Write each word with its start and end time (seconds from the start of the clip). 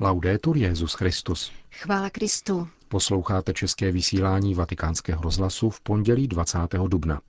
Laudetur 0.00 0.56
Jezus 0.56 0.94
Christus. 0.94 1.52
Chvála 1.72 2.10
Kristu. 2.10 2.68
Posloucháte 2.88 3.52
české 3.52 3.92
vysílání 3.92 4.54
Vatikánského 4.54 5.22
rozhlasu 5.22 5.70
v 5.70 5.80
pondělí 5.80 6.28
20. 6.28 6.58
dubna. 6.88 7.20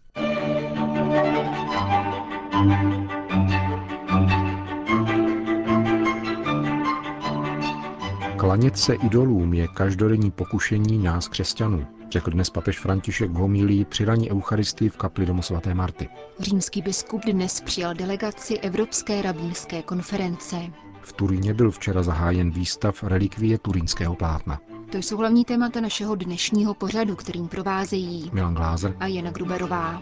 Klanět 8.38 8.78
se 8.78 8.94
idolům 8.94 9.54
je 9.54 9.68
každodenní 9.68 10.32
pokušení 10.32 10.98
nás 10.98 11.28
křesťanů, 11.28 11.88
řekl 12.12 12.32
dnes 12.32 12.50
papež 12.50 12.80
František 12.80 13.32
v 13.32 13.34
homílii 13.34 13.86
při 13.86 14.06
raní 14.06 14.32
Eucharistii 14.32 14.90
v 14.90 14.98
kapli 14.98 15.26
domu 15.26 15.42
svaté 15.42 15.74
Marty. 15.74 16.10
Římský 16.40 16.82
biskup 16.82 17.22
dnes 17.26 17.62
přijal 17.62 17.94
delegaci 17.94 18.58
Evropské 18.58 19.22
rabínské 19.22 19.82
konference. 19.82 20.56
V 21.02 21.14
Turíně 21.14 21.54
byl 21.54 21.72
včera 21.72 22.04
zahájen 22.04 22.52
výstav 22.52 23.04
relikvie 23.04 23.58
turínského 23.58 24.16
plátna. 24.16 24.60
To 24.92 24.98
jsou 24.98 25.18
hlavní 25.18 25.46
témata 25.46 25.82
našeho 25.82 26.16
dnešního 26.16 26.74
pořadu, 26.74 27.16
kterým 27.16 27.48
provázejí 27.48 28.30
Milan 28.34 28.54
Glázer 28.54 28.96
a 29.00 29.08
Jana 29.08 29.32
Gruberová. 29.32 30.02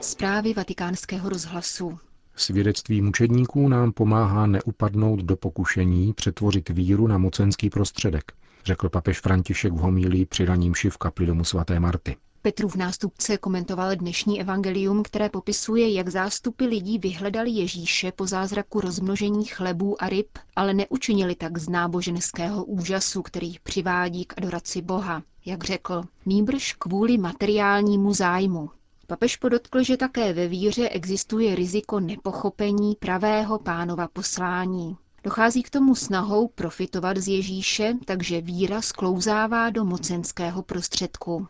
Zprávy 0.00 0.54
vatikánského 0.54 1.28
rozhlasu. 1.28 1.98
Svědectví 2.36 3.02
mučedníků 3.02 3.68
nám 3.68 3.92
pomáhá 3.92 4.46
neupadnout 4.46 5.20
do 5.20 5.36
pokušení 5.36 6.12
přetvořit 6.12 6.68
víru 6.68 7.06
na 7.06 7.18
mocenský 7.18 7.70
prostředek, 7.70 8.32
řekl 8.64 8.88
papež 8.88 9.20
František 9.20 9.72
v 9.72 9.76
homílii 9.76 10.26
při 10.26 10.44
raním 10.44 10.74
v 10.90 10.96
kapli 10.98 11.26
domu 11.26 11.44
svaté 11.44 11.80
Marty. 11.80 12.16
Petrův 12.42 12.76
nástupce 12.76 13.38
komentoval 13.38 13.96
dnešní 13.96 14.40
evangelium, 14.40 15.02
které 15.02 15.28
popisuje, 15.28 15.92
jak 15.92 16.08
zástupy 16.08 16.64
lidí 16.64 16.98
vyhledali 16.98 17.50
Ježíše 17.50 18.12
po 18.12 18.26
zázraku 18.26 18.80
rozmnožení 18.80 19.44
chlebů 19.44 20.02
a 20.02 20.08
ryb, 20.08 20.28
ale 20.56 20.74
neučinili 20.74 21.34
tak 21.34 21.58
z 21.58 21.68
náboženského 21.68 22.64
úžasu, 22.64 23.22
který 23.22 23.54
přivádí 23.62 24.24
k 24.24 24.34
adoraci 24.38 24.82
Boha, 24.82 25.22
jak 25.44 25.64
řekl, 25.64 26.02
nýbrž 26.26 26.72
kvůli 26.72 27.18
materiálnímu 27.18 28.14
zájmu. 28.14 28.70
Papež 29.06 29.36
podotkl, 29.36 29.82
že 29.82 29.96
také 29.96 30.32
ve 30.32 30.48
víře 30.48 30.88
existuje 30.88 31.54
riziko 31.54 32.00
nepochopení 32.00 32.94
pravého 32.94 33.58
pánova 33.58 34.08
poslání. 34.08 34.96
Dochází 35.24 35.62
k 35.62 35.70
tomu 35.70 35.94
snahou 35.94 36.48
profitovat 36.48 37.16
z 37.16 37.28
Ježíše, 37.28 37.94
takže 38.04 38.40
víra 38.40 38.82
sklouzává 38.82 39.70
do 39.70 39.84
mocenského 39.84 40.62
prostředku. 40.62 41.46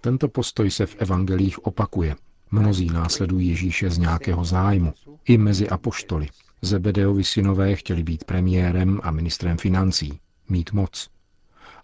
Tento 0.00 0.28
postoj 0.28 0.70
se 0.70 0.86
v 0.86 0.96
evangelích 0.98 1.66
opakuje. 1.66 2.16
Mnozí 2.50 2.86
následují 2.86 3.48
Ježíše 3.48 3.90
z 3.90 3.98
nějakého 3.98 4.44
zájmu, 4.44 4.92
i 5.24 5.38
mezi 5.38 5.68
apoštoly. 5.68 6.28
Zebedeovi 6.62 7.24
synové 7.24 7.76
chtěli 7.76 8.02
být 8.02 8.24
premiérem 8.24 9.00
a 9.02 9.10
ministrem 9.10 9.58
financí, 9.58 10.20
mít 10.48 10.72
moc. 10.72 11.10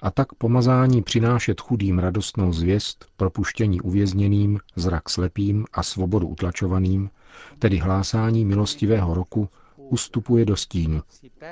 A 0.02 0.10
tak 0.10 0.34
pomazání 0.34 1.02
přinášet 1.02 1.60
chudým 1.60 1.98
radostnou 1.98 2.52
zvěst, 2.52 3.06
propuštění 3.16 3.80
uvězněným, 3.80 4.60
zrak 4.76 5.10
slepým 5.10 5.64
a 5.72 5.82
svobodu 5.82 6.28
utlačovaným, 6.28 7.10
tedy 7.58 7.78
hlásání 7.78 8.44
milostivého 8.44 9.14
roku, 9.14 9.48
ustupuje 9.76 10.44
do 10.44 10.56
stínu, 10.56 11.02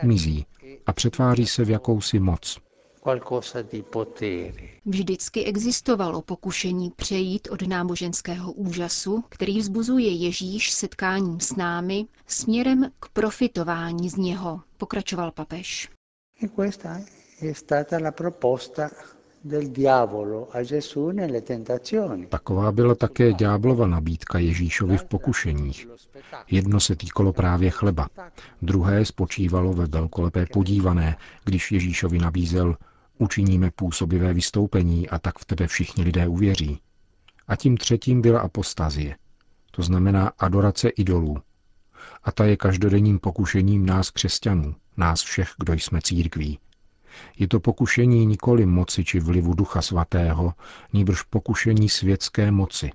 mizí 0.03 0.47
a 0.87 0.93
přetváří 0.93 1.47
se 1.47 1.65
v 1.65 1.71
jakousi 1.71 2.21
moc. 2.21 2.68
Vždycky 4.85 5.45
existovalo 5.45 6.23
pokušení 6.23 6.91
přejít 6.91 7.49
od 7.51 7.63
náboženského 7.63 8.53
úžasu, 8.53 9.25
který 9.29 9.59
vzbuzuje 9.59 10.09
Ježíš 10.09 10.73
setkáním 10.73 11.41
s 11.41 11.57
námi, 11.57 12.07
směrem 12.27 12.91
k 13.01 13.09
profitování 13.09 14.11
z 14.11 14.17
něho, 14.17 14.61
pokračoval 14.77 15.31
papež. 15.33 15.89
Taková 22.29 22.73
byla 22.73 22.95
také 22.95 23.33
ďáblova 23.33 23.87
nabídka 23.87 24.39
Ježíšovi 24.39 24.97
v 24.97 25.05
pokušeních. 25.05 25.89
Jedno 26.51 26.81
se 26.81 26.97
týkalo 26.97 27.33
právě 27.33 27.71
chleba, 27.71 28.09
druhé 28.63 29.05
spočívalo 29.05 29.73
ve 29.73 29.87
velkolepé 29.87 30.47
podívané, 30.53 31.17
když 31.45 31.73
Ježíšovi 31.73 32.19
nabízel 32.19 32.77
učiníme 33.19 33.71
působivé 33.71 34.35
vystoupení 34.35 35.09
a 35.09 35.19
tak 35.19 35.39
v 35.39 35.45
tebe 35.45 35.67
všichni 35.67 36.05
lidé 36.05 36.29
uvěří. 36.29 36.81
A 37.49 37.57
tím 37.57 37.77
třetím 37.77 38.23
byla 38.23 38.41
apostazie, 38.41 39.17
to 39.71 39.83
znamená 39.83 40.33
adorace 40.39 40.89
idolů. 40.89 41.37
A 42.25 42.33
ta 42.33 42.45
je 42.45 42.57
každodenním 42.57 43.19
pokušením 43.19 43.87
nás 43.87 44.11
křesťanů, 44.11 44.75
nás 44.97 45.23
všech, 45.23 45.51
kdo 45.59 45.73
jsme 45.73 46.01
církví. 46.03 46.59
Je 47.39 47.49
to 47.49 47.61
pokušení 47.61 48.27
nikoli 48.27 48.67
moci 48.67 49.05
či 49.05 49.21
vlivu 49.21 49.55
Ducha 49.55 49.83
Svatého, 49.83 50.55
nýbrž 50.93 51.23
pokušení 51.23 51.89
světské 51.89 52.51
moci. 52.51 52.91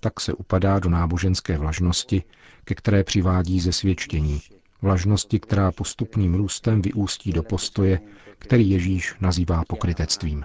Tak 0.00 0.20
se 0.20 0.32
upadá 0.32 0.78
do 0.78 0.90
náboženské 0.90 1.58
vlažnosti, 1.58 2.22
ke 2.64 2.74
které 2.74 3.04
přivádí 3.04 3.60
ze 3.60 3.72
svědčení. 3.72 4.40
Vlažnosti, 4.82 5.40
která 5.40 5.72
postupným 5.72 6.34
růstem 6.34 6.82
vyústí 6.82 7.32
do 7.32 7.42
postoje, 7.42 8.00
který 8.38 8.70
Ježíš 8.70 9.14
nazývá 9.20 9.64
pokrytectvím. 9.68 10.44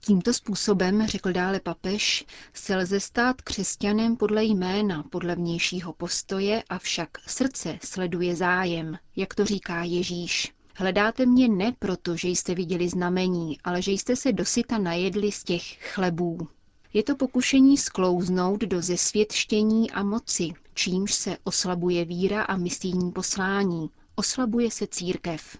Tímto 0.00 0.34
způsobem, 0.34 1.06
řekl 1.06 1.32
dále 1.32 1.60
papež, 1.60 2.24
se 2.54 2.76
lze 2.76 3.00
stát 3.00 3.42
křesťanem 3.42 4.16
podle 4.16 4.44
jména, 4.44 5.02
podle 5.10 5.34
vnějšího 5.34 5.92
postoje, 5.92 6.62
avšak 6.68 7.08
srdce 7.26 7.78
sleduje 7.82 8.36
zájem, 8.36 8.98
jak 9.16 9.34
to 9.34 9.44
říká 9.44 9.84
Ježíš. 9.84 10.52
Hledáte 10.76 11.26
mě 11.26 11.48
ne 11.48 11.72
proto, 11.78 12.16
že 12.16 12.28
jste 12.28 12.54
viděli 12.54 12.88
znamení, 12.88 13.58
ale 13.64 13.82
že 13.82 13.92
jste 13.92 14.16
se 14.16 14.32
dosyta 14.32 14.78
najedli 14.78 15.32
z 15.32 15.44
těch 15.44 15.62
chlebů. 15.62 16.48
Je 16.96 17.02
to 17.02 17.16
pokušení 17.16 17.76
sklouznout 17.76 18.60
do 18.60 18.82
zesvětštění 18.82 19.90
a 19.90 20.02
moci, 20.02 20.50
čímž 20.74 21.14
se 21.14 21.36
oslabuje 21.44 22.04
víra 22.04 22.42
a 22.42 22.56
misijní 22.56 23.12
poslání. 23.12 23.90
Oslabuje 24.14 24.70
se 24.70 24.86
církev. 24.86 25.58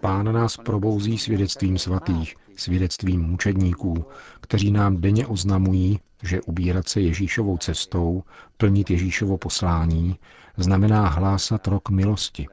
Pán 0.00 0.32
nás 0.32 0.56
probouzí 0.56 1.18
svědectvím 1.18 1.78
svatých, 1.78 2.36
svědectvím 2.56 3.22
mučedníků, 3.22 4.04
kteří 4.40 4.70
nám 4.70 4.96
denně 4.96 5.26
oznamují, 5.26 6.00
že 6.22 6.42
ubírat 6.42 6.88
se 6.88 7.00
Ježíšovou 7.00 7.58
cestou, 7.58 8.22
plnit 8.56 8.90
Ježíšovo 8.90 9.38
poslání, 9.38 10.16
znamená 10.56 11.08
hlásat 11.08 11.66
rok 11.66 11.90
milosti. 11.90 12.46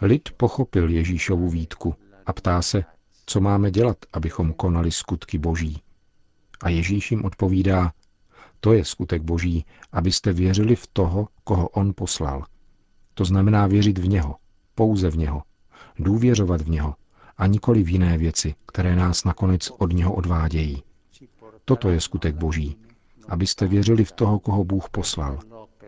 Lid 0.00 0.28
pochopil 0.36 0.90
Ježíšovu 0.90 1.48
výtku 1.48 1.94
a 2.26 2.32
ptá 2.32 2.62
se, 2.62 2.84
co 3.26 3.40
máme 3.40 3.70
dělat, 3.70 3.96
abychom 4.12 4.52
konali 4.52 4.92
skutky 4.92 5.38
boží. 5.38 5.82
A 6.62 6.68
Ježíš 6.68 7.10
jim 7.10 7.24
odpovídá, 7.24 7.92
to 8.60 8.72
je 8.72 8.84
skutek 8.84 9.22
boží, 9.22 9.64
abyste 9.92 10.32
věřili 10.32 10.76
v 10.76 10.86
toho, 10.86 11.28
koho 11.44 11.68
on 11.68 11.92
poslal. 11.96 12.44
To 13.14 13.24
znamená 13.24 13.66
věřit 13.66 13.98
v 13.98 14.08
něho, 14.08 14.36
pouze 14.74 15.10
v 15.10 15.16
něho, 15.16 15.42
důvěřovat 15.98 16.60
v 16.60 16.68
něho 16.70 16.94
a 17.36 17.46
nikoli 17.46 17.82
v 17.82 17.88
jiné 17.88 18.18
věci, 18.18 18.54
které 18.66 18.96
nás 18.96 19.24
nakonec 19.24 19.70
od 19.78 19.92
něho 19.92 20.14
odvádějí. 20.14 20.82
Toto 21.64 21.88
je 21.90 22.00
skutek 22.00 22.34
boží, 22.34 22.76
abyste 23.28 23.66
věřili 23.66 24.04
v 24.04 24.12
toho, 24.12 24.38
koho 24.38 24.64
Bůh 24.64 24.88
poslal, 24.90 25.38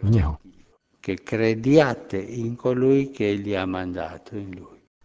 v 0.02 0.10
něho. 0.10 0.36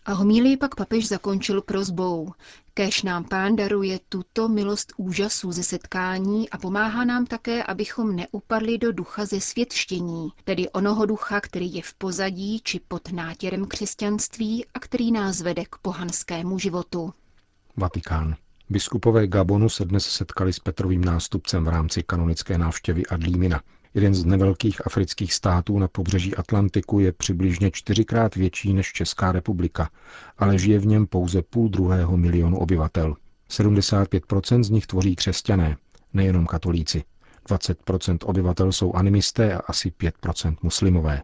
A 0.08 0.14
homílii 0.14 0.58
pak 0.58 0.76
papež 0.76 1.08
zakončil 1.08 1.62
prozbou. 1.62 2.32
Kéž 2.74 3.04
nám 3.04 3.24
pán 3.24 3.56
daruje 3.56 4.00
tuto 4.10 4.50
milost 4.50 4.94
úžasu 4.98 5.52
ze 5.52 5.64
setkání 5.64 6.50
a 6.50 6.58
pomáhá 6.58 7.06
nám 7.06 7.26
také, 7.26 7.64
abychom 7.64 8.16
neupadli 8.16 8.78
do 8.78 8.92
ducha 8.92 9.26
ze 9.26 9.42
světštění, 9.42 10.30
tedy 10.44 10.70
onoho 10.70 11.06
ducha, 11.06 11.42
který 11.42 11.74
je 11.74 11.82
v 11.82 11.94
pozadí 11.94 12.62
či 12.64 12.80
pod 12.88 13.12
nátěrem 13.12 13.66
křesťanství 13.66 14.66
a 14.74 14.80
který 14.80 15.12
nás 15.12 15.42
vede 15.42 15.64
k 15.70 15.78
pohanskému 15.82 16.60
životu. 16.60 17.14
Vatikán. 17.78 18.36
Biskupové 18.70 19.28
Gabonu 19.28 19.70
se 19.70 19.86
dnes 19.86 20.06
setkali 20.06 20.54
s 20.54 20.60
Petrovým 20.60 21.04
nástupcem 21.04 21.66
v 21.66 21.68
rámci 21.68 22.04
kanonické 22.04 22.58
návštěvy 22.58 23.06
Adlímina. 23.06 23.62
Jeden 23.98 24.14
z 24.14 24.26
nevelkých 24.26 24.88
afrických 24.88 25.34
států 25.34 25.80
na 25.80 25.88
pobřeží 25.88 26.36
Atlantiku 26.36 27.00
je 27.00 27.12
přibližně 27.12 27.72
čtyřikrát 27.72 28.36
větší 28.36 28.74
než 28.74 28.94
Česká 28.94 29.32
republika, 29.32 29.90
ale 30.38 30.60
žije 30.60 30.80
v 30.80 30.86
něm 30.86 31.08
pouze 31.08 31.42
půl 31.42 31.70
druhého 31.70 32.18
milionu 32.18 32.58
obyvatel. 32.58 33.16
75% 33.50 34.64
z 34.64 34.70
nich 34.70 34.88
tvoří 34.88 35.16
křesťané, 35.16 35.78
nejenom 36.14 36.46
katolíci. 36.46 37.04
20% 37.50 38.18
obyvatel 38.26 38.72
jsou 38.72 38.94
animisté 38.94 39.54
a 39.54 39.60
asi 39.60 39.90
5% 39.90 40.56
muslimové. 40.62 41.24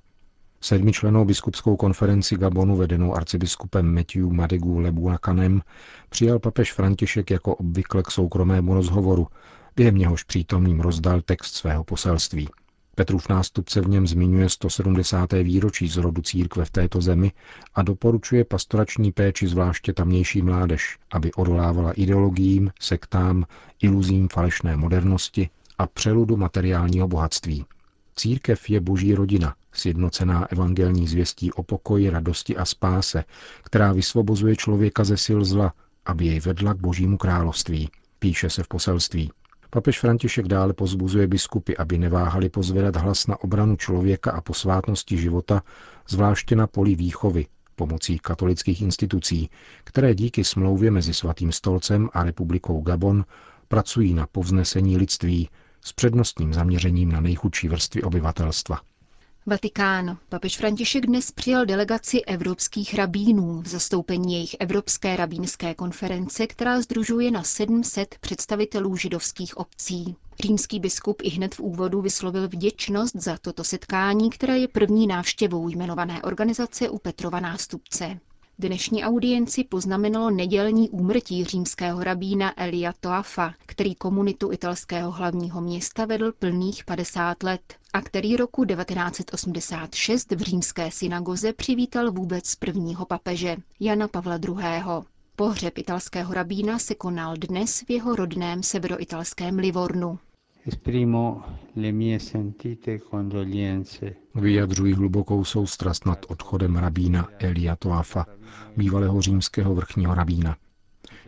Sedmičlenou 0.61 1.25
biskupskou 1.25 1.75
konferenci 1.75 2.37
Gabonu 2.37 2.75
vedenou 2.75 3.15
arcibiskupem 3.15 3.95
Matthew 3.95 4.29
Madigu 4.29 4.79
Lebuakanem 4.79 5.61
přijal 6.09 6.39
papež 6.39 6.73
František 6.73 7.31
jako 7.31 7.55
obvykle 7.55 8.03
k 8.03 8.11
soukromému 8.11 8.73
rozhovoru, 8.73 9.27
během 9.75 9.95
něhož 9.95 10.23
přítomným 10.23 10.79
rozdal 10.79 11.21
text 11.21 11.55
svého 11.55 11.83
poselství. 11.83 12.49
Petrův 12.95 13.29
nástupce 13.29 13.81
v 13.81 13.89
něm 13.89 14.07
zmiňuje 14.07 14.49
170. 14.49 15.33
výročí 15.33 15.87
zrodu 15.87 16.21
církve 16.21 16.65
v 16.65 16.69
této 16.71 17.01
zemi 17.01 17.31
a 17.75 17.81
doporučuje 17.81 18.45
pastorační 18.45 19.11
péči 19.11 19.47
zvláště 19.47 19.93
tamnější 19.93 20.41
mládež, 20.41 20.97
aby 21.11 21.33
odolávala 21.33 21.91
ideologiím, 21.91 22.71
sektám, 22.79 23.45
iluzím 23.81 24.27
falešné 24.33 24.77
modernosti 24.77 25.49
a 25.77 25.87
přeludu 25.87 26.37
materiálního 26.37 27.07
bohatství. 27.07 27.65
Církev 28.15 28.69
je 28.69 28.79
boží 28.79 29.15
rodina, 29.15 29.55
sjednocená 29.71 30.51
evangelní 30.51 31.07
zvěstí 31.07 31.51
o 31.51 31.63
pokoji, 31.63 32.09
radosti 32.09 32.57
a 32.57 32.65
spáse, 32.65 33.23
která 33.63 33.93
vysvobozuje 33.93 34.55
člověka 34.55 35.03
ze 35.03 35.17
sil 35.25 35.39
zla, 35.45 35.73
aby 36.05 36.25
jej 36.25 36.39
vedla 36.39 36.73
k 36.73 36.77
božímu 36.77 37.17
království, 37.17 37.89
píše 38.19 38.49
se 38.49 38.63
v 38.63 38.67
poselství. 38.67 39.31
Papež 39.73 39.99
František 39.99 40.47
dále 40.47 40.73
pozbuzuje 40.73 41.27
biskupy, 41.27 41.73
aby 41.77 41.97
neváhali 41.97 42.49
pozvedat 42.49 42.95
hlas 42.95 43.27
na 43.27 43.43
obranu 43.43 43.75
člověka 43.75 44.31
a 44.31 44.41
posvátnosti 44.41 45.17
života, 45.17 45.61
zvláště 46.09 46.55
na 46.55 46.67
poli 46.67 46.95
výchovy, 46.95 47.45
pomocí 47.75 48.19
katolických 48.19 48.81
institucí, 48.81 49.49
které 49.83 50.15
díky 50.15 50.43
smlouvě 50.43 50.91
mezi 50.91 51.13
Svatým 51.13 51.51
stolcem 51.51 52.09
a 52.13 52.23
republikou 52.23 52.81
Gabon 52.81 53.25
pracují 53.67 54.13
na 54.13 54.27
povznesení 54.27 54.97
lidství 54.97 55.49
s 55.81 55.93
přednostním 55.93 56.53
zaměřením 56.53 57.11
na 57.11 57.21
nejchudší 57.21 57.69
vrstvy 57.69 58.03
obyvatelstva. 58.03 58.79
Vatikán. 59.45 60.17
Papež 60.29 60.57
František 60.57 61.05
dnes 61.05 61.31
přijal 61.31 61.65
delegaci 61.65 62.21
evropských 62.21 62.93
rabínů 62.93 63.61
v 63.61 63.67
zastoupení 63.67 64.33
jejich 64.33 64.55
Evropské 64.59 65.15
rabínské 65.15 65.73
konference, 65.75 66.47
která 66.47 66.81
združuje 66.81 67.31
na 67.31 67.43
700 67.43 68.15
představitelů 68.21 68.95
židovských 68.97 69.57
obcí. 69.57 70.15
Římský 70.39 70.79
biskup 70.79 71.21
i 71.23 71.29
hned 71.29 71.55
v 71.55 71.59
úvodu 71.59 72.01
vyslovil 72.01 72.47
vděčnost 72.47 73.15
za 73.15 73.37
toto 73.37 73.63
setkání, 73.63 74.29
které 74.29 74.59
je 74.59 74.67
první 74.67 75.07
návštěvou 75.07 75.69
jmenované 75.69 76.21
organizace 76.21 76.89
u 76.89 76.97
Petrova 76.99 77.39
nástupce. 77.39 78.19
Dnešní 78.59 79.03
audienci 79.03 79.63
poznamenalo 79.63 80.29
nedělní 80.29 80.89
úmrtí 80.89 81.43
římského 81.45 82.03
rabína 82.03 82.53
Elia 82.61 82.93
Toafa, 82.99 83.53
který 83.65 83.95
komunitu 83.95 84.51
italského 84.51 85.11
hlavního 85.11 85.61
města 85.61 86.05
vedl 86.05 86.31
plných 86.39 86.85
50 86.85 87.43
let 87.43 87.61
a 87.93 88.01
který 88.01 88.35
roku 88.35 88.65
1986 88.65 90.31
v 90.31 90.39
římské 90.41 90.91
synagoze 90.91 91.53
přivítal 91.53 92.11
vůbec 92.11 92.55
prvního 92.55 93.05
papeže, 93.05 93.55
Jana 93.79 94.07
Pavla 94.07 94.39
II. 94.47 94.83
Pohřeb 95.35 95.77
italského 95.77 96.33
rabína 96.33 96.79
se 96.79 96.95
konal 96.95 97.33
dnes 97.37 97.83
v 97.87 97.91
jeho 97.91 98.15
rodném 98.15 98.63
severoitalském 98.63 99.59
Livornu. 99.59 100.19
Vyjadřuji 104.35 104.93
hlubokou 104.93 105.43
soustrast 105.43 106.05
nad 106.05 106.25
odchodem 106.27 106.75
rabína 106.75 107.27
Elia 107.39 107.75
Toafa, 107.75 108.25
bývalého 108.77 109.21
římského 109.21 109.75
vrchního 109.75 110.15
rabína. 110.15 110.55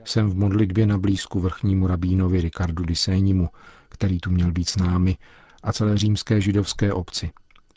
Jsem 0.03 0.29
v 0.29 0.35
modlitbě 0.35 0.85
na 0.85 0.97
blízku 0.97 1.39
vrchnímu 1.39 1.87
rabínovi 1.87 2.41
Ricardu 2.41 2.83
Disenimu, 2.83 3.49
který 3.89 4.19
tu 4.19 4.31
měl 4.31 4.51
být 4.51 4.69
s 4.69 4.77
námi, 4.77 5.17
a 5.63 5.73
celé 5.73 5.97
římské 5.97 6.41
židovské 6.41 6.93
obci. 6.93 7.31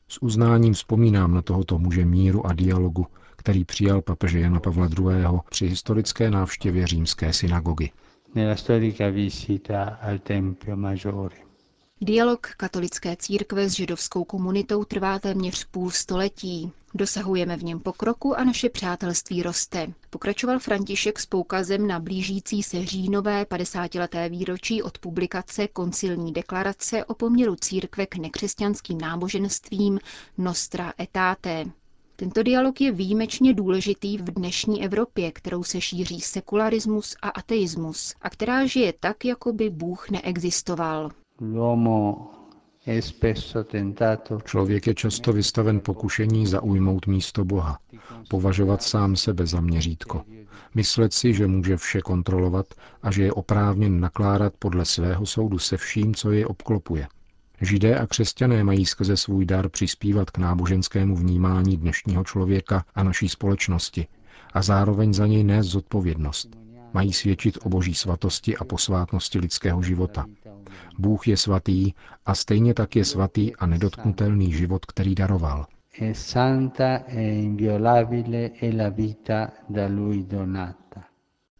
S 0.08 0.22
uznáním 0.22 0.72
vzpomínám 0.72 1.34
na 1.34 1.42
tohoto 1.42 1.78
muže 1.78 2.04
míru 2.04 2.46
a 2.46 2.52
dialogu, 2.52 3.06
který 3.36 3.64
přijal 3.64 4.02
papeže 4.02 4.40
Jana 4.40 4.60
Pavla 4.60 4.88
II. 4.98 5.40
při 5.50 5.66
historické 5.66 6.30
návštěvě 6.30 6.86
římské 6.86 7.32
synagogy. 7.32 7.90
Nella 8.34 8.56
storica 8.56 9.08
visita 9.10 9.84
al 9.84 10.18
Tempio 10.18 10.76
Maggiore. 10.76 11.47
Dialog 12.00 12.46
katolické 12.56 13.16
církve 13.16 13.68
s 13.68 13.72
židovskou 13.72 14.24
komunitou 14.24 14.84
trvá 14.84 15.18
téměř 15.18 15.64
půl 15.64 15.90
století. 15.90 16.72
Dosahujeme 16.94 17.56
v 17.56 17.64
něm 17.64 17.80
pokroku 17.80 18.38
a 18.38 18.44
naše 18.44 18.68
přátelství 18.68 19.42
roste. 19.42 19.92
Pokračoval 20.10 20.58
František 20.58 21.18
s 21.18 21.26
poukazem 21.26 21.86
na 21.86 21.98
blížící 22.00 22.62
se 22.62 22.86
říjnové 22.86 23.42
50-leté 23.44 24.28
výročí 24.28 24.82
od 24.82 24.98
publikace 24.98 25.68
koncilní 25.68 26.32
deklarace 26.32 27.04
o 27.04 27.14
poměru 27.14 27.56
církve 27.56 28.06
k 28.06 28.16
nekřesťanským 28.16 28.98
náboženstvím 29.00 30.00
Nostra 30.38 30.92
Etate. 31.00 31.64
Tento 32.16 32.42
dialog 32.42 32.80
je 32.80 32.92
výjimečně 32.92 33.54
důležitý 33.54 34.18
v 34.18 34.30
dnešní 34.30 34.84
Evropě, 34.84 35.32
kterou 35.32 35.64
se 35.64 35.80
šíří 35.80 36.20
sekularismus 36.20 37.16
a 37.22 37.28
ateismus 37.28 38.14
a 38.22 38.30
která 38.30 38.66
žije 38.66 38.92
tak, 39.00 39.24
jako 39.24 39.52
by 39.52 39.70
Bůh 39.70 40.10
neexistoval. 40.10 41.10
Člověk 44.44 44.86
je 44.86 44.94
často 44.94 45.32
vystaven 45.32 45.80
pokušení 45.80 46.46
zaujmout 46.46 47.06
místo 47.06 47.44
Boha, 47.44 47.78
považovat 48.30 48.82
sám 48.82 49.16
sebe 49.16 49.46
za 49.46 49.60
měřítko, 49.60 50.22
myslet 50.74 51.12
si, 51.12 51.34
že 51.34 51.46
může 51.46 51.76
vše 51.76 52.00
kontrolovat 52.00 52.66
a 53.02 53.10
že 53.10 53.22
je 53.22 53.32
oprávněn 53.32 54.00
nakládat 54.00 54.52
podle 54.58 54.84
svého 54.84 55.26
soudu 55.26 55.58
se 55.58 55.76
vším, 55.76 56.14
co 56.14 56.30
je 56.32 56.46
obklopuje. 56.46 57.08
Židé 57.60 57.98
a 57.98 58.06
křesťané 58.06 58.64
mají 58.64 58.86
skrze 58.86 59.16
svůj 59.16 59.46
dar 59.46 59.68
přispívat 59.68 60.30
k 60.30 60.38
náboženskému 60.38 61.16
vnímání 61.16 61.76
dnešního 61.76 62.24
člověka 62.24 62.84
a 62.94 63.02
naší 63.02 63.28
společnosti 63.28 64.06
a 64.52 64.62
zároveň 64.62 65.14
za 65.14 65.26
něj 65.26 65.44
nést 65.44 65.66
zodpovědnost. 65.66 66.67
Mají 66.92 67.12
svědčit 67.12 67.58
o 67.62 67.68
boží 67.68 67.94
svatosti 67.94 68.56
a 68.56 68.64
posvátnosti 68.64 69.38
lidského 69.38 69.82
života. 69.82 70.26
Bůh 70.98 71.28
je 71.28 71.36
svatý 71.36 71.92
a 72.26 72.34
stejně 72.34 72.74
tak 72.74 72.96
je 72.96 73.04
svatý 73.04 73.56
a 73.56 73.66
nedotknutelný 73.66 74.52
život, 74.52 74.86
který 74.86 75.14
daroval. 75.14 75.66
E 76.00 76.12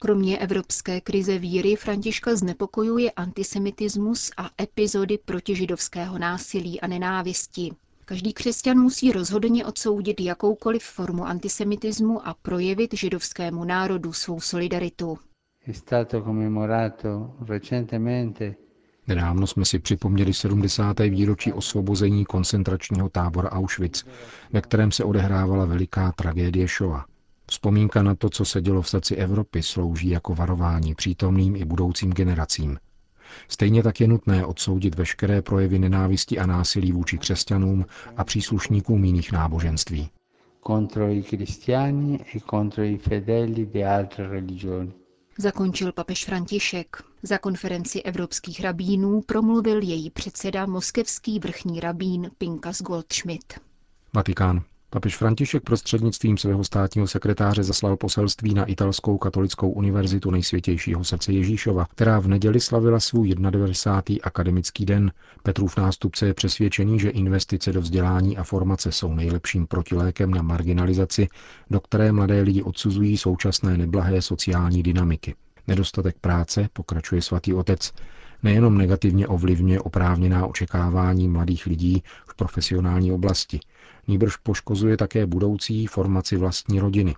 Kromě 0.01 0.39
evropské 0.39 1.01
krize 1.01 1.39
víry 1.39 1.77
Františka 1.77 2.37
znepokojuje 2.37 3.11
antisemitismus 3.11 4.31
a 4.37 4.51
epizody 4.63 5.19
protižidovského 5.25 6.19
násilí 6.19 6.81
a 6.81 6.87
nenávisti. 6.87 7.71
Každý 8.09 8.33
křesťan 8.33 8.79
musí 8.79 9.13
rozhodně 9.13 9.65
odsoudit 9.67 10.21
jakoukoliv 10.21 10.83
formu 10.83 11.25
antisemitismu 11.27 12.27
a 12.29 12.35
projevit 12.43 12.95
židovskému 12.95 13.65
národu 13.65 14.13
svou 14.13 14.41
solidaritu. 14.41 15.19
Nedávno 19.07 19.47
jsme 19.47 19.65
si 19.65 19.79
připomněli 19.79 20.35
70. 20.35 21.01
výročí 21.01 21.53
osvobození 21.53 22.25
koncentračního 22.25 23.09
tábora 23.09 23.51
Auschwitz, 23.51 24.05
ve 24.53 24.61
kterém 24.61 24.93
se 24.93 25.05
odehrávala 25.05 25.65
veliká 25.65 26.13
tragédie 26.13 26.67
Shoah. 26.69 27.07
Vzpomínka 27.51 28.03
na 28.03 28.15
to, 28.15 28.31
co 28.31 28.45
se 28.45 28.61
dělo 28.61 28.83
v 28.83 28.89
srdci 28.89 29.15
Evropy, 29.17 29.63
slouží 29.63 30.09
jako 30.09 30.35
varování 30.35 30.95
přítomným 30.95 31.57
i 31.57 31.65
budoucím 31.65 32.13
generacím. 32.13 32.79
Stejně 33.49 33.83
tak 33.83 34.01
je 34.01 34.09
nutné 34.09 34.47
odsoudit 34.47 34.95
veškeré 34.95 35.43
projevy 35.43 35.79
nenávisti 35.79 36.39
a 36.39 36.47
násilí 36.47 36.93
vůči 36.93 37.19
křesťanům 37.19 37.87
a 38.17 38.25
příslušníkům 38.25 39.05
jiných 39.05 39.33
náboženství. 39.33 40.11
Zakončil 45.39 45.93
papež 45.93 46.25
František. 46.25 46.97
Za 47.23 47.39
konferenci 47.39 48.03
evropských 48.03 48.61
rabínů 48.61 49.23
promluvil 49.27 49.83
její 49.83 50.11
předseda 50.11 50.67
moskevský 50.67 51.39
vrchní 51.39 51.81
rabín 51.81 52.31
Pinkas 52.39 52.83
Goldschmidt. 52.83 53.61
Vatikán. 54.15 54.63
Papež 54.91 55.17
František 55.17 55.63
prostřednictvím 55.63 56.37
svého 56.37 56.65
státního 56.65 57.07
sekretáře 57.07 57.63
zaslal 57.63 57.97
poselství 57.97 58.55
na 58.55 58.65
italskou 58.65 59.19
katolickou 59.19 59.71
univerzitu 59.71 60.31
nejsvětějšího 60.31 61.05
srdce 61.05 61.33
Ježíšova, 61.33 61.87
která 61.91 62.21
v 62.21 62.29
neděli 62.29 62.61
slavila 62.61 63.01
svůj 63.01 63.35
91. 63.35 64.17
akademický 64.23 64.87
den. 64.87 65.13
Petrův 65.43 65.77
nástupce 65.77 66.27
je 66.27 66.35
přesvědčený, 66.35 67.01
že 67.01 67.11
investice 67.11 67.73
do 67.73 67.81
vzdělání 67.81 68.37
a 68.37 68.45
formace 68.45 68.93
jsou 68.93 69.15
nejlepším 69.15 69.67
protilékem 69.67 70.31
na 70.31 70.43
marginalizaci, 70.43 71.29
do 71.71 71.81
které 71.81 72.13
mladé 72.13 72.43
lidi 72.43 72.63
odsuzují 72.63 73.17
současné 73.17 73.77
neblahé 73.77 74.23
sociální 74.23 74.83
dynamiky. 74.83 75.35
Nedostatek 75.67 76.17
práce, 76.21 76.69
pokračuje 76.73 77.23
svatý 77.23 77.55
otec, 77.55 77.93
nejenom 78.43 78.79
negativně 78.79 79.29
ovlivňuje 79.29 79.81
oprávněná 79.81 80.47
očekávání 80.47 81.29
mladých 81.29 81.67
lidí 81.67 82.03
profesionální 82.39 83.13
oblasti, 83.13 83.61
níbrž 84.09 84.37
poškozuje 84.37 84.97
také 84.97 85.27
budoucí 85.27 85.87
formaci 85.87 86.37
vlastní 86.37 86.81
rodiny. 86.81 87.15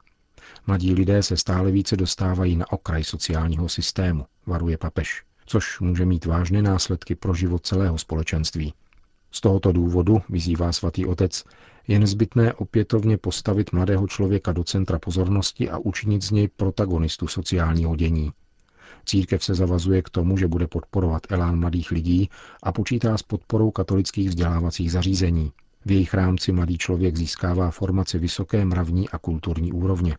Mladí 0.66 0.94
lidé 0.94 1.22
se 1.22 1.36
stále 1.36 1.70
více 1.70 1.96
dostávají 1.96 2.56
na 2.56 2.72
okraj 2.72 3.04
sociálního 3.04 3.68
systému, 3.68 4.26
varuje 4.46 4.78
papež, 4.78 5.22
což 5.46 5.80
může 5.80 6.04
mít 6.04 6.24
vážné 6.24 6.62
následky 6.62 7.14
pro 7.14 7.34
život 7.34 7.66
celého 7.66 7.98
společenství. 7.98 8.74
Z 9.30 9.40
tohoto 9.40 9.72
důvodu, 9.72 10.22
vyzývá 10.28 10.72
svatý 10.72 11.06
otec, 11.06 11.44
je 11.88 11.98
nezbytné 11.98 12.52
opětovně 12.52 13.16
postavit 13.18 13.72
mladého 13.72 14.08
člověka 14.08 14.52
do 14.52 14.64
centra 14.64 14.98
pozornosti 14.98 15.70
a 15.70 15.78
učinit 15.78 16.22
z 16.22 16.30
něj 16.30 16.48
protagonistu 16.48 17.26
sociálního 17.26 17.96
dění. 17.96 18.32
Církev 19.04 19.44
se 19.44 19.54
zavazuje 19.54 20.02
k 20.02 20.10
tomu, 20.10 20.36
že 20.36 20.48
bude 20.48 20.66
podporovat 20.66 21.22
elán 21.30 21.60
mladých 21.60 21.90
lidí 21.90 22.30
a 22.62 22.72
počítá 22.72 23.18
s 23.18 23.22
podporou 23.22 23.70
katolických 23.70 24.28
vzdělávacích 24.28 24.92
zařízení. 24.92 25.52
V 25.84 25.90
jejich 25.90 26.14
rámci 26.14 26.52
mladý 26.52 26.78
člověk 26.78 27.16
získává 27.16 27.70
formaci 27.70 28.18
vysoké 28.18 28.64
mravní 28.64 29.08
a 29.08 29.18
kulturní 29.18 29.72
úrovně. 29.72 30.16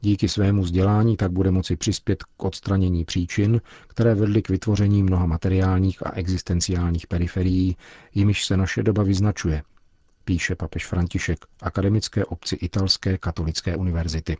Díky 0.00 0.28
svému 0.28 0.62
vzdělání 0.62 1.16
tak 1.16 1.32
bude 1.32 1.50
moci 1.50 1.76
přispět 1.76 2.22
k 2.22 2.44
odstranění 2.44 3.04
příčin, 3.04 3.60
které 3.86 4.14
vedly 4.14 4.42
k 4.42 4.48
vytvoření 4.48 5.02
mnoha 5.02 5.26
materiálních 5.26 6.06
a 6.06 6.12
existenciálních 6.14 7.06
periferií, 7.06 7.76
jimiž 8.14 8.44
se 8.44 8.56
naše 8.56 8.82
doba 8.82 9.02
vyznačuje, 9.02 9.62
píše 10.24 10.54
papež 10.54 10.86
František 10.86 11.38
akademické 11.62 12.24
obci 12.24 12.54
Italské 12.56 13.18
katolické 13.18 13.76
univerzity. 13.76 14.36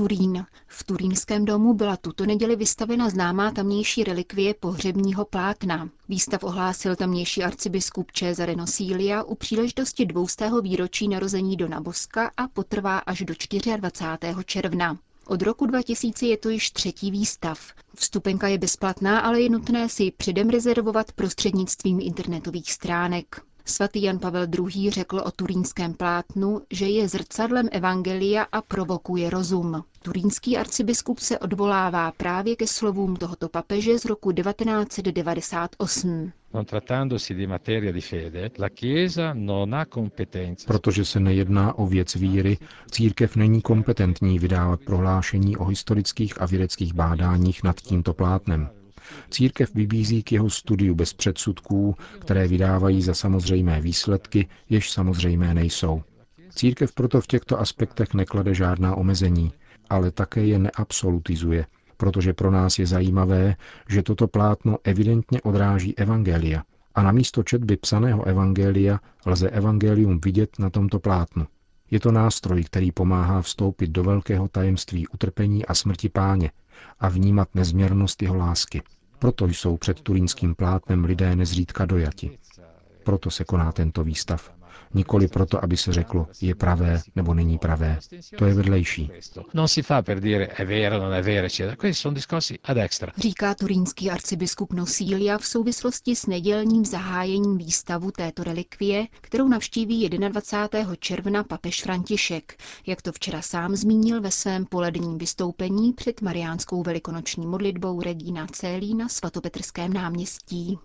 Turín. 0.00 0.46
V 0.66 0.84
turínském 0.84 1.44
domu 1.44 1.74
byla 1.74 1.96
tuto 1.96 2.26
neděli 2.26 2.56
vystavena 2.56 3.10
známá 3.10 3.50
tamnější 3.50 4.04
relikvie 4.04 4.54
pohřebního 4.54 5.24
plátna. 5.24 5.88
Výstav 6.08 6.44
ohlásil 6.44 6.96
tamnější 6.96 7.42
arcibiskup 7.42 8.12
Cesare 8.12 8.56
Nosilia 8.56 9.22
u 9.22 9.34
příležitosti 9.34 10.06
dvoustého 10.06 10.60
výročí 10.60 11.08
narození 11.08 11.56
Dona 11.56 11.80
Boska 11.80 12.30
a 12.36 12.48
potrvá 12.48 12.98
až 12.98 13.20
do 13.22 13.34
24. 13.76 14.44
června. 14.44 14.98
Od 15.26 15.42
roku 15.42 15.66
2000 15.66 16.26
je 16.26 16.36
to 16.36 16.48
již 16.48 16.70
třetí 16.70 17.10
výstav. 17.10 17.72
Vstupenka 17.96 18.48
je 18.48 18.58
bezplatná, 18.58 19.20
ale 19.20 19.40
je 19.40 19.48
nutné 19.50 19.88
si 19.88 20.02
ji 20.02 20.10
předem 20.10 20.48
rezervovat 20.50 21.12
prostřednictvím 21.12 22.00
internetových 22.00 22.72
stránek. 22.72 23.40
Svatý 23.70 24.02
Jan 24.02 24.18
Pavel 24.18 24.46
II. 24.58 24.90
řekl 24.90 25.22
o 25.24 25.30
turínském 25.30 25.94
plátnu, 25.94 26.60
že 26.70 26.86
je 26.86 27.08
zrcadlem 27.08 27.68
evangelia 27.72 28.46
a 28.52 28.62
provokuje 28.62 29.30
rozum. 29.30 29.84
Turínský 30.02 30.56
arcibiskup 30.56 31.18
se 31.18 31.38
odvolává 31.38 32.12
právě 32.12 32.56
ke 32.56 32.66
slovům 32.66 33.16
tohoto 33.16 33.48
papeže 33.48 33.98
z 33.98 34.04
roku 34.04 34.32
1998. 34.32 36.32
Protože 40.66 41.04
se 41.04 41.20
nejedná 41.20 41.78
o 41.78 41.86
věc 41.86 42.14
víry, 42.14 42.58
církev 42.90 43.36
není 43.36 43.62
kompetentní 43.62 44.38
vydávat 44.38 44.80
prohlášení 44.80 45.56
o 45.56 45.64
historických 45.64 46.42
a 46.42 46.46
vědeckých 46.46 46.94
bádáních 46.94 47.62
nad 47.62 47.80
tímto 47.80 48.14
plátnem. 48.14 48.79
Církev 49.30 49.74
vybízí 49.74 50.22
k 50.22 50.32
jeho 50.32 50.50
studiu 50.50 50.94
bez 50.94 51.14
předsudků, 51.14 51.94
které 52.18 52.48
vydávají 52.48 53.02
za 53.02 53.14
samozřejmé 53.14 53.80
výsledky, 53.80 54.48
jež 54.68 54.90
samozřejmé 54.90 55.54
nejsou. 55.54 56.02
Církev 56.54 56.92
proto 56.92 57.20
v 57.20 57.26
těchto 57.26 57.60
aspektech 57.60 58.14
neklade 58.14 58.54
žádná 58.54 58.94
omezení, 58.94 59.52
ale 59.90 60.10
také 60.10 60.46
je 60.46 60.58
neabsolutizuje, 60.58 61.66
protože 61.96 62.32
pro 62.32 62.50
nás 62.50 62.78
je 62.78 62.86
zajímavé, 62.86 63.56
že 63.88 64.02
toto 64.02 64.28
plátno 64.28 64.78
evidentně 64.84 65.40
odráží 65.42 65.98
evangelia 65.98 66.62
a 66.94 67.02
na 67.02 67.12
místo 67.12 67.42
četby 67.42 67.76
psaného 67.76 68.24
evangelia 68.24 69.00
lze 69.26 69.50
evangelium 69.50 70.20
vidět 70.24 70.58
na 70.58 70.70
tomto 70.70 71.00
plátnu. 71.00 71.46
Je 71.90 72.00
to 72.00 72.12
nástroj, 72.12 72.64
který 72.64 72.92
pomáhá 72.92 73.42
vstoupit 73.42 73.90
do 73.90 74.04
velkého 74.04 74.48
tajemství 74.48 75.08
utrpení 75.08 75.66
a 75.66 75.74
smrti 75.74 76.08
páně 76.08 76.50
a 77.00 77.08
vnímat 77.08 77.54
nezměrnost 77.54 78.22
jeho 78.22 78.36
lásky. 78.36 78.82
Proto 79.20 79.46
jsou 79.46 79.76
před 79.76 80.00
turínským 80.00 80.54
plátnem 80.54 81.04
lidé 81.04 81.36
nezřídka 81.36 81.86
dojati. 81.86 82.38
Proto 83.04 83.30
se 83.30 83.44
koná 83.44 83.72
tento 83.72 84.04
výstav. 84.04 84.59
Nikoli 84.94 85.28
proto, 85.28 85.64
aby 85.64 85.76
se 85.76 85.92
řeklo, 85.92 86.26
je 86.40 86.54
pravé 86.54 87.02
nebo 87.16 87.34
není 87.34 87.58
pravé. 87.58 87.98
To 88.38 88.44
je 88.44 88.54
vedlejší. 88.54 89.10
Říká 93.16 93.54
turínský 93.54 94.10
arcibiskup 94.10 94.72
Nosília 94.72 95.38
v 95.38 95.46
souvislosti 95.46 96.16
s 96.16 96.26
nedělním 96.26 96.84
zahájením 96.84 97.58
výstavu 97.58 98.10
této 98.10 98.44
relikvie, 98.44 99.06
kterou 99.20 99.48
navštíví 99.48 100.08
21. 100.08 100.96
června 100.96 101.44
papež 101.44 101.82
František, 101.82 102.62
jak 102.86 103.02
to 103.02 103.12
včera 103.12 103.42
sám 103.42 103.76
zmínil 103.76 104.20
ve 104.20 104.30
svém 104.30 104.66
poledním 104.66 105.18
vystoupení 105.18 105.92
před 105.92 106.22
mariánskou 106.22 106.82
velikonoční 106.82 107.46
modlitbou 107.46 108.00
Regina 108.00 108.46
Célí 108.46 108.94
na 108.94 109.08
svatopetrském 109.08 109.92
náměstí. 109.92 110.78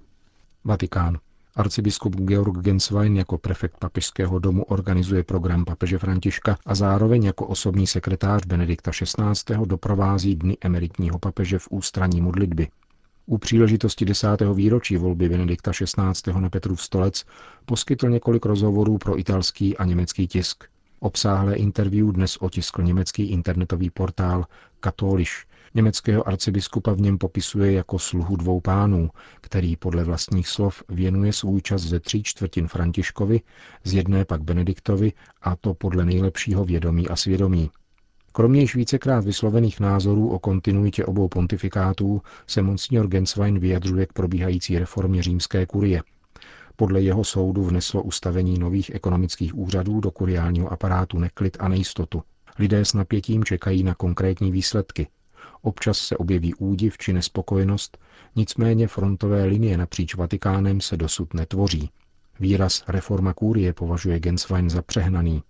Vatikán. 0.63 1.17
Arcibiskup 1.55 2.15
Georg 2.15 2.57
Genswein 2.57 3.17
jako 3.17 3.38
prefekt 3.38 3.77
papežského 3.79 4.39
domu 4.39 4.63
organizuje 4.63 5.24
program 5.24 5.65
papeže 5.65 5.97
Františka 5.97 6.57
a 6.65 6.75
zároveň 6.75 7.24
jako 7.24 7.47
osobní 7.47 7.88
sekretář 7.88 8.45
Benedikta 8.45 8.91
XVI. 8.91 9.55
doprovází 9.65 10.35
dny 10.35 10.57
emeritního 10.62 11.19
papeže 11.19 11.59
v 11.59 11.67
ústraní 11.69 12.21
modlitby. 12.21 12.67
U 13.25 13.38
příležitosti 13.38 14.05
desátého 14.05 14.53
výročí 14.53 14.97
volby 14.97 15.29
Benedikta 15.29 15.71
XVI. 15.71 16.39
na 16.39 16.50
Petrův 16.50 16.81
stolec 16.81 17.25
poskytl 17.65 18.09
několik 18.09 18.45
rozhovorů 18.45 18.97
pro 18.97 19.19
italský 19.19 19.77
a 19.77 19.85
německý 19.85 20.27
tisk. 20.27 20.63
Obsáhlé 21.00 21.55
interview 21.55 22.12
dnes 22.12 22.38
otiskl 22.38 22.83
německý 22.83 23.29
internetový 23.29 23.89
portál 23.89 24.45
Katoliš, 24.79 25.45
Německého 25.75 26.27
arcibiskupa 26.27 26.94
v 26.94 27.01
něm 27.01 27.17
popisuje 27.17 27.72
jako 27.72 28.00
sluhu 28.00 28.36
dvou 28.36 28.62
pánů, 28.62 29.10
který 29.41 29.75
podle 29.75 30.03
vlastních 30.03 30.48
slov 30.48 30.84
věnuje 30.89 31.34
svůj 31.34 31.62
čas 31.62 31.82
ze 31.82 32.00
tří 32.00 32.24
čtvrtin 32.24 32.67
Františkovi, 32.67 33.41
z 33.84 33.94
jedné 33.94 34.25
pak 34.25 34.41
Benediktovi 34.41 35.13
a 35.41 35.55
to 35.55 35.74
podle 35.74 36.05
nejlepšího 36.05 36.65
vědomí 36.65 37.08
a 37.08 37.15
svědomí. 37.15 37.70
Kromě 38.32 38.62
již 38.62 38.75
vícekrát 38.75 39.25
vyslovených 39.25 39.79
názorů 39.79 40.29
o 40.29 40.39
kontinuitě 40.39 41.05
obou 41.05 41.27
pontifikátů 41.27 42.22
se 42.48 42.62
monsignor 42.62 43.08
Genswein 43.08 43.60
vyjadřuje 43.60 44.05
k 44.05 44.13
probíhající 44.13 44.79
reformě 44.79 45.24
římské 45.24 45.65
kurie. 45.65 46.03
Podle 46.75 47.01
jeho 47.01 47.24
soudu 47.24 47.63
vneslo 47.63 48.03
ustavení 48.03 48.60
nových 48.60 48.91
ekonomických 48.94 49.58
úřadů 49.58 50.00
do 50.00 50.12
kuriálního 50.12 50.74
aparátu 50.74 51.20
neklid 51.20 51.58
a 51.60 51.67
nejistotu. 51.67 52.24
Lidé 52.60 52.86
s 52.86 52.94
napětím 52.94 53.44
čekají 53.44 53.84
na 53.84 53.96
konkrétní 53.96 54.51
výsledky, 54.51 55.08
Občas 55.65 55.98
se 55.98 56.17
objeví 56.17 56.53
údiv 56.53 56.98
či 56.98 57.13
nespokojenost, 57.13 57.98
nicméně 58.36 58.88
frontové 58.88 59.43
linie 59.45 59.77
napříč 59.77 60.15
Vatikánem 60.15 60.81
se 60.81 60.98
dosud 60.98 61.34
netvoří. 61.34 61.89
Výraz 62.39 62.84
reforma 62.88 63.34
kurie 63.34 63.74
považuje 63.74 64.19
Genswein 64.19 64.69
za 64.69 64.81
přehnaný. 64.81 65.43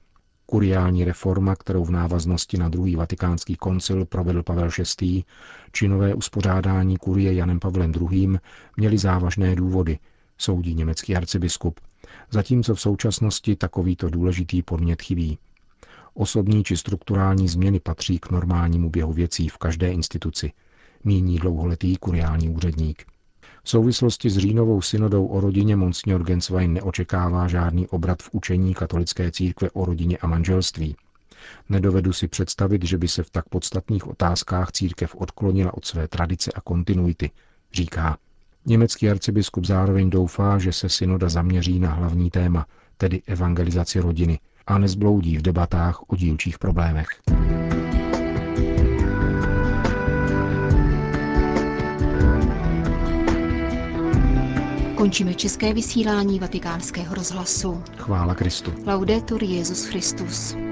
Kuriální 0.45 1.05
reforma, 1.05 1.55
kterou 1.55 1.85
v 1.85 1.91
návaznosti 1.91 2.57
na 2.57 2.69
druhý 2.69 2.95
vatikánský 2.95 3.55
koncil 3.55 4.05
provedl 4.05 4.43
Pavel 4.43 4.69
VI., 5.01 5.23
či 5.71 5.87
nové 5.87 6.13
uspořádání 6.13 6.97
kurie 6.97 7.33
Janem 7.33 7.59
Pavlem 7.59 7.91
II. 8.11 8.39
měly 8.77 8.97
závažné 8.97 9.55
důvody, 9.55 9.99
soudí 10.37 10.73
německý 10.75 11.15
arcibiskup, 11.15 11.79
zatímco 12.31 12.75
v 12.75 12.81
současnosti 12.81 13.55
takovýto 13.55 14.09
důležitý 14.09 14.61
podnět 14.63 15.01
chybí. 15.01 15.37
Osobní 16.17 16.63
či 16.63 16.77
strukturální 16.77 17.47
změny 17.47 17.79
patří 17.79 18.19
k 18.19 18.31
normálnímu 18.31 18.89
běhu 18.89 19.13
věcí 19.13 19.49
v 19.49 19.57
každé 19.57 19.91
instituci, 19.91 20.51
míní 21.03 21.37
dlouholetý 21.37 21.97
kuriální 21.97 22.49
úředník. 22.49 23.05
V 23.63 23.69
souvislosti 23.69 24.29
s 24.29 24.37
říjnovou 24.37 24.81
synodou 24.81 25.25
o 25.25 25.39
rodině 25.39 25.75
Monsignor 25.75 26.23
Genswein 26.23 26.73
neočekává 26.73 27.47
žádný 27.47 27.87
obrat 27.87 28.23
v 28.23 28.29
učení 28.31 28.73
katolické 28.73 29.31
církve 29.31 29.69
o 29.71 29.85
rodině 29.85 30.17
a 30.17 30.27
manželství. 30.27 30.95
Nedovedu 31.69 32.13
si 32.13 32.27
představit, 32.27 32.85
že 32.85 32.97
by 32.97 33.07
se 33.07 33.23
v 33.23 33.29
tak 33.29 33.49
podstatných 33.49 34.07
otázkách 34.07 34.71
církev 34.71 35.15
odklonila 35.15 35.73
od 35.73 35.85
své 35.85 36.07
tradice 36.07 36.51
a 36.55 36.61
kontinuity, 36.61 37.31
říká. 37.73 38.17
Německý 38.65 39.09
arcibiskup 39.09 39.65
zároveň 39.65 40.09
doufá, 40.09 40.57
že 40.57 40.71
se 40.71 40.89
synoda 40.89 41.29
zaměří 41.29 41.79
na 41.79 41.93
hlavní 41.93 42.29
téma, 42.29 42.65
tedy 42.97 43.21
evangelizaci 43.27 43.99
rodiny, 43.99 44.39
a 44.67 44.77
nezbloudí 44.77 45.37
v 45.37 45.41
debatách 45.41 46.01
o 46.07 46.15
dílčích 46.15 46.59
problémech. 46.59 47.07
Končíme 54.95 55.33
české 55.33 55.73
vysílání 55.73 56.39
vatikánského 56.39 57.15
rozhlasu. 57.15 57.83
Chvála 57.97 58.35
Kristu. 58.35 58.73
Laudetur 58.85 59.43
Jezus 59.43 59.85
Christus. 59.85 60.64